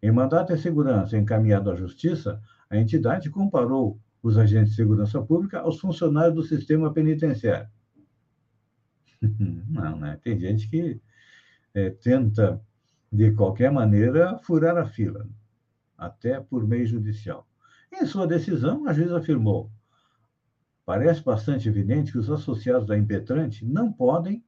Em 0.02 0.12
mandato 0.12 0.54
de 0.54 0.61
segurança 0.61 1.16
encaminhado 1.16 1.70
à 1.70 1.75
Justiça, 1.75 2.40
a 2.70 2.76
entidade 2.76 3.28
comparou 3.28 4.00
os 4.22 4.38
agentes 4.38 4.70
de 4.70 4.76
segurança 4.76 5.20
pública 5.20 5.58
aos 5.58 5.80
funcionários 5.80 6.34
do 6.34 6.42
sistema 6.42 6.92
penitenciário. 6.92 7.68
Não, 9.68 9.98
né? 9.98 10.18
Tem 10.22 10.38
gente 10.38 10.68
que 10.68 11.00
é, 11.74 11.90
tenta, 11.90 12.62
de 13.12 13.32
qualquer 13.32 13.72
maneira, 13.72 14.38
furar 14.38 14.76
a 14.76 14.86
fila, 14.86 15.28
até 15.98 16.40
por 16.40 16.66
meio 16.66 16.86
judicial. 16.86 17.46
Em 17.92 18.06
sua 18.06 18.26
decisão, 18.26 18.86
a 18.86 18.92
juíza 18.92 19.18
afirmou: 19.18 19.70
parece 20.84 21.22
bastante 21.24 21.68
evidente 21.68 22.12
que 22.12 22.18
os 22.18 22.30
associados 22.30 22.86
da 22.86 22.96
impetrante 22.96 23.64
não 23.64 23.92
podem, 23.92 24.44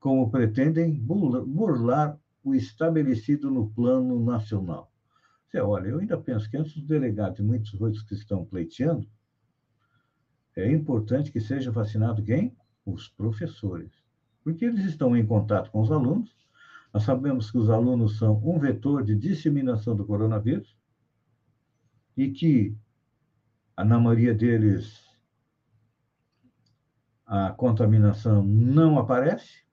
como 0.00 0.30
pretendem, 0.30 0.92
burlar 0.92 2.18
o 2.42 2.54
estabelecido 2.54 3.50
no 3.50 3.70
plano 3.70 4.24
nacional. 4.24 4.92
Você 5.46 5.60
olha, 5.60 5.88
eu 5.88 5.98
ainda 6.00 6.18
penso 6.18 6.50
que 6.50 6.56
antes 6.56 6.74
dos 6.74 6.84
delegados 6.84 7.38
e 7.38 7.42
muitos 7.42 7.80
outros 7.80 8.02
que 8.02 8.14
estão 8.14 8.44
pleiteando, 8.44 9.08
é 10.56 10.70
importante 10.72 11.30
que 11.30 11.40
seja 11.40 11.70
vacinado 11.70 12.22
quem? 12.22 12.56
Os 12.84 13.08
professores. 13.08 13.92
Porque 14.42 14.64
eles 14.64 14.84
estão 14.84 15.16
em 15.16 15.24
contato 15.24 15.70
com 15.70 15.80
os 15.80 15.92
alunos, 15.92 16.34
nós 16.92 17.04
sabemos 17.04 17.50
que 17.50 17.58
os 17.58 17.68
alunos 17.68 18.18
são 18.18 18.36
um 18.42 18.58
vetor 18.58 19.04
de 19.04 19.14
disseminação 19.14 19.94
do 19.94 20.06
coronavírus 20.06 20.76
e 22.16 22.30
que, 22.30 22.74
na 23.76 24.00
maioria 24.00 24.34
deles, 24.34 25.04
a 27.26 27.50
contaminação 27.52 28.42
não 28.42 28.98
aparece. 28.98 29.64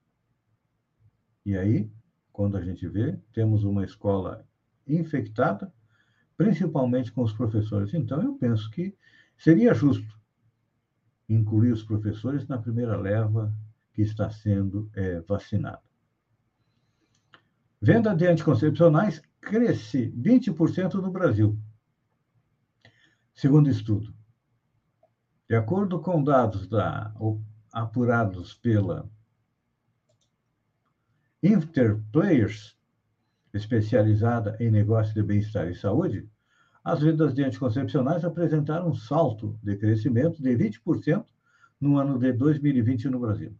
E 1.46 1.58
aí, 1.58 1.90
quando 2.32 2.58
a 2.58 2.62
gente 2.62 2.88
vê, 2.88 3.18
temos 3.32 3.64
uma 3.64 3.86
escola 3.86 4.46
infectada, 4.88 5.74
principalmente 6.36 7.12
com 7.12 7.22
os 7.22 7.34
professores. 7.34 7.94
Então, 7.94 8.22
eu 8.22 8.36
penso 8.36 8.70
que 8.72 8.96
seria 9.38 9.74
justo 9.74 10.20
incluir 11.28 11.72
os 11.72 11.84
professores 11.84 12.48
na 12.48 12.58
primeira 12.58 12.98
leva 12.98 13.54
que 13.94 14.02
está 14.02 14.30
sendo 14.30 14.90
é, 14.94 15.22
vacinada. 15.22 15.82
Venda 17.82 18.16
de 18.16 18.26
anticoncepcionais 18.26 19.22
cresce 19.42 20.12
20% 20.12 20.96
no 20.96 21.12
Brasil, 21.12 21.58
segundo 23.34 23.70
estudo. 23.70 24.14
De 25.50 25.56
acordo 25.56 26.00
com 26.00 26.24
dados 26.24 26.68
da, 26.68 27.14
apurados 27.72 28.54
pela 28.54 29.10
Interplayers, 31.44 32.78
especializada 33.54 34.58
em 34.60 34.72
negócios 34.72 35.14
de 35.14 35.22
bem-estar 35.22 35.68
e 35.70 35.76
saúde, 35.76 36.28
as 36.84 37.02
vendas 37.02 37.34
de 37.34 37.44
anticoncepcionais 37.44 38.26
apresentaram 38.26 38.90
um 38.90 38.94
salto 38.94 39.58
de 39.62 39.78
crescimento 39.78 40.42
de 40.42 40.50
20% 40.50 41.26
no 41.80 41.98
ano 41.98 42.18
de 42.18 42.34
2020 42.34 43.10
no 43.10 43.20
Brasil. 43.20 43.56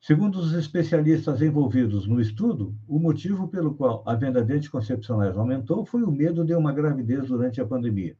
Segundo 0.00 0.38
os 0.38 0.52
especialistas 0.52 1.42
envolvidos 1.42 2.06
no 2.06 2.20
estudo, 2.20 2.74
o 2.86 3.00
motivo 3.00 3.48
pelo 3.48 3.74
qual 3.74 4.04
a 4.06 4.14
venda 4.14 4.44
de 4.44 4.52
anticoncepcionais 4.52 5.36
aumentou 5.36 5.84
foi 5.84 6.04
o 6.04 6.10
medo 6.10 6.44
de 6.44 6.54
uma 6.54 6.72
gravidez 6.72 7.26
durante 7.26 7.60
a 7.60 7.66
pandemia. 7.66 8.16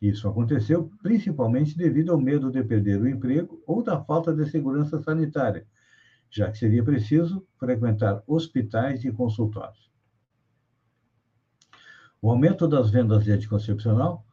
Isso 0.00 0.28
aconteceu 0.28 0.90
principalmente 1.02 1.76
devido 1.76 2.12
ao 2.12 2.20
medo 2.20 2.50
de 2.50 2.62
perder 2.62 3.00
o 3.00 3.08
emprego 3.08 3.62
ou 3.66 3.82
da 3.82 3.98
falta 4.04 4.32
de 4.34 4.44
segurança 4.48 5.00
sanitária, 5.00 5.66
já 6.36 6.50
que 6.50 6.58
seria 6.58 6.84
preciso 6.84 7.46
frequentar 7.58 8.22
hospitais 8.26 9.04
e 9.04 9.10
consultórios. 9.10 9.90
O 12.20 12.30
aumento 12.30 12.68
das 12.68 12.90
vendas 12.90 13.24
de 13.24 13.32
anticoncepcional 13.32 14.24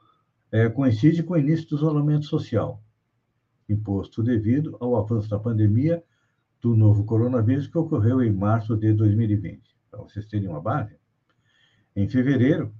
é, 0.52 0.70
coincide 0.70 1.24
com 1.24 1.34
o 1.34 1.38
início 1.38 1.70
do 1.70 1.78
isolamento 1.78 2.26
social, 2.26 2.84
imposto 3.68 4.22
devido 4.22 4.78
ao 4.80 4.96
avanço 4.96 5.30
da 5.30 5.40
pandemia 5.40 6.04
do 6.62 6.76
novo 6.76 7.06
coronavírus 7.06 7.68
que 7.68 7.78
ocorreu 7.78 8.22
em 8.22 8.32
março 8.32 8.76
de 8.78 8.94
2020. 8.94 9.62
Para 9.90 10.02
vocês 10.02 10.26
terem 10.26 10.48
uma 10.48 10.62
base, 10.62 10.98
em 11.96 12.08
fevereiro, 12.08 12.74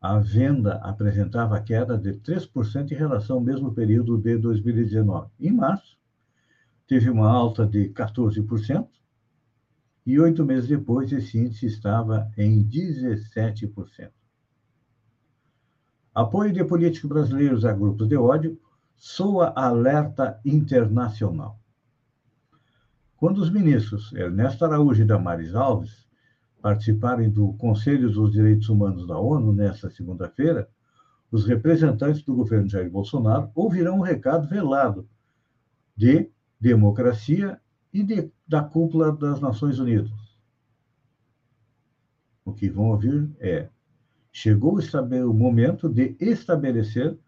a 0.00 0.18
venda 0.18 0.74
apresentava 0.76 1.60
queda 1.60 1.98
de 1.98 2.14
3% 2.14 2.90
em 2.90 2.94
relação 2.94 3.36
ao 3.36 3.42
mesmo 3.42 3.74
período 3.74 4.16
de 4.16 4.36
2019. 4.38 5.30
Em 5.40 5.52
março, 5.52 5.97
teve 6.88 7.10
uma 7.10 7.30
alta 7.30 7.66
de 7.66 7.90
14%, 7.90 8.88
e 10.06 10.18
oito 10.18 10.42
meses 10.42 10.66
depois 10.66 11.12
esse 11.12 11.38
índice 11.38 11.66
estava 11.66 12.32
em 12.36 12.64
17%. 12.64 14.10
Apoio 16.14 16.50
de 16.50 16.64
políticos 16.64 17.10
brasileiros 17.10 17.66
a 17.66 17.72
grupos 17.74 18.08
de 18.08 18.16
ódio 18.16 18.58
soa 18.96 19.52
alerta 19.54 20.40
internacional. 20.44 21.60
Quando 23.18 23.38
os 23.38 23.50
ministros 23.50 24.12
Ernesto 24.14 24.64
Araújo 24.64 25.02
e 25.02 25.04
Damares 25.04 25.54
Alves 25.54 26.08
participarem 26.62 27.28
do 27.28 27.52
Conselho 27.54 28.10
dos 28.10 28.32
Direitos 28.32 28.68
Humanos 28.70 29.06
da 29.06 29.18
ONU 29.18 29.52
nesta 29.52 29.90
segunda-feira, 29.90 30.68
os 31.30 31.44
representantes 31.44 32.22
do 32.22 32.34
governo 32.34 32.68
Jair 32.68 32.90
Bolsonaro 32.90 33.50
ouvirão 33.54 33.98
um 33.98 34.02
recado 34.02 34.48
velado 34.48 35.06
de 35.94 36.30
democracia 36.60 37.60
e 37.92 38.02
de, 38.02 38.30
da 38.46 38.62
cúpula 38.62 39.12
das 39.12 39.40
Nações 39.40 39.78
Unidas. 39.78 40.10
O 42.44 42.52
que 42.52 42.68
vão 42.68 42.90
ouvir 42.90 43.30
é: 43.38 43.68
chegou 44.32 44.78
o 44.78 45.34
momento 45.34 45.88
de 45.88 46.16
estabelecer 46.20 47.18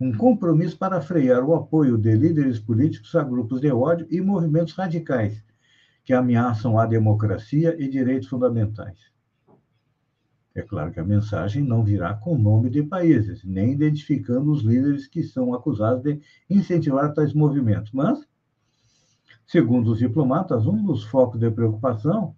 um 0.00 0.12
compromisso 0.12 0.76
para 0.76 1.00
frear 1.00 1.44
o 1.44 1.54
apoio 1.54 1.96
de 1.96 2.14
líderes 2.16 2.58
políticos 2.58 3.14
a 3.14 3.22
grupos 3.22 3.60
de 3.60 3.70
ódio 3.70 4.06
e 4.10 4.20
movimentos 4.20 4.74
radicais 4.74 5.42
que 6.04 6.12
ameaçam 6.12 6.78
a 6.78 6.84
democracia 6.84 7.74
e 7.78 7.88
direitos 7.88 8.28
fundamentais. 8.28 8.98
É 10.54 10.62
claro 10.62 10.92
que 10.92 11.00
a 11.00 11.04
mensagem 11.04 11.64
não 11.64 11.82
virá 11.82 12.14
com 12.14 12.38
nome 12.38 12.70
de 12.70 12.82
países, 12.82 13.42
nem 13.44 13.72
identificando 13.72 14.52
os 14.52 14.62
líderes 14.62 15.06
que 15.06 15.22
são 15.22 15.54
acusados 15.54 16.02
de 16.02 16.20
incentivar 16.48 17.12
tais 17.12 17.32
movimentos, 17.32 17.90
mas 17.92 18.24
Segundo 19.46 19.92
os 19.92 19.98
diplomatas, 19.98 20.66
um 20.66 20.84
dos 20.84 21.04
focos 21.04 21.38
de 21.38 21.50
preocupação 21.50 22.34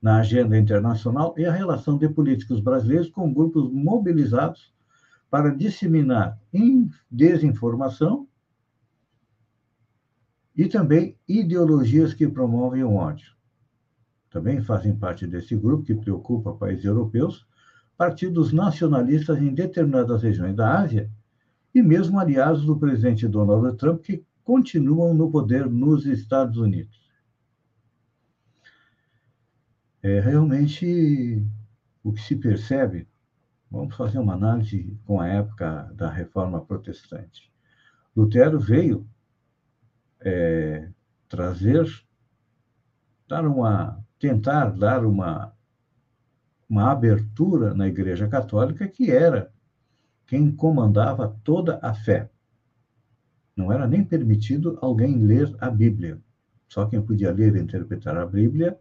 na 0.00 0.18
agenda 0.18 0.56
internacional 0.56 1.34
é 1.36 1.44
a 1.44 1.52
relação 1.52 1.98
de 1.98 2.08
políticos 2.08 2.60
brasileiros 2.60 3.10
com 3.10 3.32
grupos 3.32 3.70
mobilizados 3.70 4.72
para 5.28 5.54
disseminar 5.54 6.38
desinformação 7.10 8.26
e 10.56 10.66
também 10.66 11.16
ideologias 11.28 12.12
que 12.12 12.26
promovem 12.26 12.82
o 12.82 12.94
ódio. 12.94 13.32
também 14.30 14.60
fazem 14.60 14.94
parte 14.94 15.26
desse 15.26 15.56
grupo 15.56 15.84
que 15.84 15.94
preocupa 15.94 16.54
países 16.54 16.84
europeus, 16.84 17.46
partidos 17.96 18.52
nacionalistas 18.52 19.38
em 19.42 19.52
determinadas 19.52 20.22
regiões 20.22 20.54
da 20.54 20.78
Ásia 20.78 21.10
e 21.74 21.82
mesmo 21.82 22.18
aliados 22.18 22.64
do 22.64 22.78
presidente 22.78 23.26
Donald 23.26 23.76
Trump 23.76 24.02
que 24.02 24.24
continuam 24.44 25.14
no 25.14 25.30
poder 25.30 25.68
nos 25.68 26.06
Estados 26.06 26.56
Unidos. 26.56 27.00
É 30.02 30.20
realmente 30.20 31.46
o 32.02 32.12
que 32.12 32.20
se 32.22 32.36
percebe. 32.36 33.06
Vamos 33.70 33.94
fazer 33.94 34.18
uma 34.18 34.34
análise 34.34 34.98
com 35.04 35.20
a 35.20 35.28
época 35.28 35.92
da 35.94 36.10
Reforma 36.10 36.64
Protestante. 36.64 37.52
Lutero 38.16 38.58
veio 38.58 39.06
é, 40.20 40.90
trazer, 41.28 41.86
dar 43.28 43.46
uma, 43.46 44.04
tentar 44.18 44.70
dar 44.70 45.04
uma, 45.04 45.54
uma 46.68 46.90
abertura 46.90 47.72
na 47.72 47.86
Igreja 47.86 48.26
Católica 48.28 48.88
que 48.88 49.10
era 49.10 49.52
quem 50.26 50.54
comandava 50.54 51.36
toda 51.44 51.78
a 51.82 51.94
fé. 51.94 52.30
Não 53.60 53.70
era 53.70 53.86
nem 53.86 54.02
permitido 54.02 54.78
alguém 54.80 55.18
ler 55.18 55.54
a 55.60 55.68
Bíblia. 55.68 56.18
Só 56.66 56.86
quem 56.86 57.02
podia 57.02 57.30
ler 57.30 57.54
e 57.54 57.60
interpretar 57.60 58.16
a 58.16 58.24
Bíblia 58.24 58.78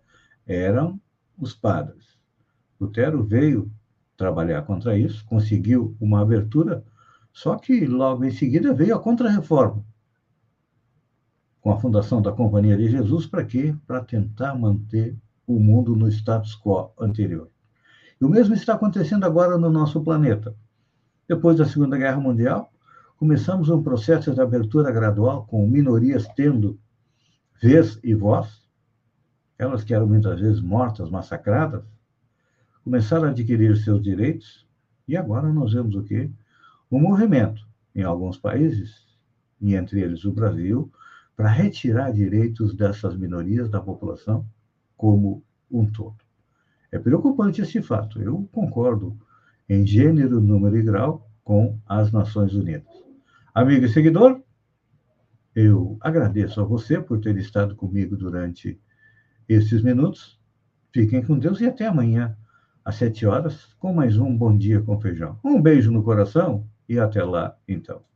eram 0.47 0.99
os 1.37 1.53
padres. 1.53 2.17
Lutero 2.79 3.21
veio 3.21 3.69
trabalhar 4.15 4.61
contra 4.61 4.97
isso, 4.97 5.25
conseguiu 5.25 5.97
uma 5.99 6.21
abertura, 6.21 6.81
só 7.33 7.57
que 7.57 7.85
logo 7.85 8.23
em 8.23 8.31
seguida 8.31 8.73
veio 8.73 8.95
a 8.95 8.99
Contra-Reforma, 8.99 9.83
com 11.59 11.71
a 11.73 11.79
fundação 11.79 12.21
da 12.21 12.31
Companhia 12.31 12.77
de 12.77 12.87
Jesus, 12.87 13.25
para 13.27 13.43
quê? 13.43 13.75
Para 13.85 14.01
tentar 14.01 14.55
manter 14.55 15.13
o 15.45 15.59
mundo 15.59 15.93
no 15.93 16.07
status 16.07 16.55
quo 16.55 16.93
anterior. 16.97 17.49
E 18.19 18.23
o 18.23 18.29
mesmo 18.29 18.55
está 18.55 18.75
acontecendo 18.75 19.25
agora 19.25 19.57
no 19.57 19.69
nosso 19.69 20.01
planeta. 20.01 20.55
Depois 21.27 21.57
da 21.57 21.65
Segunda 21.65 21.97
Guerra 21.97 22.19
Mundial, 22.21 22.71
começamos 23.19 23.67
um 23.67 23.83
processo 23.83 24.33
de 24.33 24.39
abertura 24.39 24.89
gradual, 24.93 25.45
com 25.45 25.67
minorias 25.67 26.25
tendo 26.37 26.79
vez 27.61 27.99
e 28.01 28.13
voz, 28.13 28.65
elas 29.57 29.83
que 29.83 29.93
eram 29.93 30.07
muitas 30.07 30.39
vezes 30.39 30.61
mortas, 30.61 31.09
massacradas, 31.09 31.83
começaram 32.81 33.25
a 33.25 33.31
adquirir 33.31 33.75
seus 33.75 34.01
direitos, 34.01 34.65
e 35.05 35.17
agora 35.17 35.51
nós 35.51 35.73
vemos 35.73 35.95
o 35.95 36.03
quê? 36.03 36.31
Um 36.89 37.01
movimento 37.01 37.67
em 37.93 38.03
alguns 38.03 38.37
países, 38.37 39.05
e 39.59 39.75
entre 39.75 39.99
eles 39.99 40.23
o 40.23 40.31
Brasil, 40.31 40.89
para 41.35 41.49
retirar 41.49 42.13
direitos 42.13 42.73
dessas 42.73 43.17
minorias 43.17 43.69
da 43.69 43.81
população 43.81 44.45
como 44.95 45.43
um 45.69 45.85
todo. 45.85 46.15
É 46.89 46.97
preocupante 46.97 47.61
esse 47.61 47.81
fato. 47.81 48.21
Eu 48.21 48.47
concordo 48.53 49.19
em 49.67 49.85
gênero, 49.85 50.39
número 50.39 50.77
e 50.77 50.81
grau 50.81 51.29
com 51.43 51.77
as 51.85 52.13
Nações 52.13 52.53
Unidas. 52.53 53.08
Amigo 53.53 53.85
e 53.85 53.89
seguidor, 53.89 54.41
eu 55.55 55.97
agradeço 56.01 56.61
a 56.61 56.63
você 56.63 57.01
por 57.01 57.19
ter 57.19 57.35
estado 57.37 57.75
comigo 57.75 58.15
durante 58.15 58.79
esses 59.47 59.81
minutos. 59.81 60.39
Fiquem 60.93 61.23
com 61.23 61.37
Deus 61.37 61.59
e 61.59 61.65
até 61.65 61.87
amanhã, 61.87 62.37
às 62.85 62.95
sete 62.95 63.25
horas, 63.25 63.73
com 63.79 63.91
mais 63.91 64.17
um 64.17 64.37
Bom 64.37 64.55
Dia 64.55 64.81
com 64.81 64.99
Feijão. 65.01 65.39
Um 65.43 65.59
beijo 65.59 65.91
no 65.91 66.03
coração 66.03 66.67
e 66.87 66.99
até 66.99 67.23
lá, 67.23 67.57
então. 67.67 68.08